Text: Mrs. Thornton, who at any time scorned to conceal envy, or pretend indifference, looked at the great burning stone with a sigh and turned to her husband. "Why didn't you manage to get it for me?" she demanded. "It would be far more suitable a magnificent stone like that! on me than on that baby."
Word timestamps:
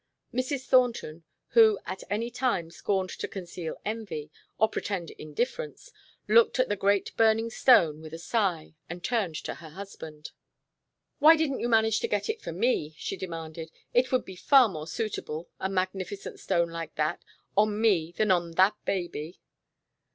Mrs. 0.33 0.65
Thornton, 0.67 1.25
who 1.49 1.77
at 1.85 2.01
any 2.09 2.31
time 2.31 2.71
scorned 2.71 3.11
to 3.11 3.27
conceal 3.27 3.79
envy, 3.85 4.31
or 4.57 4.67
pretend 4.67 5.11
indifference, 5.11 5.91
looked 6.27 6.57
at 6.57 6.69
the 6.69 6.75
great 6.75 7.15
burning 7.17 7.51
stone 7.51 8.01
with 8.01 8.11
a 8.11 8.17
sigh 8.17 8.73
and 8.89 9.03
turned 9.03 9.35
to 9.35 9.53
her 9.53 9.69
husband. 9.69 10.31
"Why 11.19 11.35
didn't 11.35 11.59
you 11.59 11.69
manage 11.69 11.99
to 11.99 12.07
get 12.07 12.29
it 12.31 12.41
for 12.41 12.51
me?" 12.51 12.95
she 12.97 13.15
demanded. 13.15 13.69
"It 13.93 14.11
would 14.11 14.25
be 14.25 14.35
far 14.35 14.67
more 14.67 14.87
suitable 14.87 15.49
a 15.59 15.69
magnificent 15.69 16.39
stone 16.39 16.69
like 16.71 16.95
that! 16.95 17.21
on 17.55 17.79
me 17.79 18.11
than 18.11 18.31
on 18.31 18.53
that 18.53 18.73
baby." 18.85 19.39